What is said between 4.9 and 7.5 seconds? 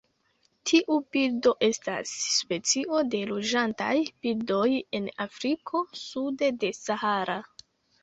en Afriko sude de Sahara.